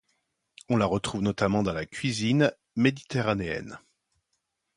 [0.67, 3.77] On la retrouve notamment dans la cuisine méditerranéene.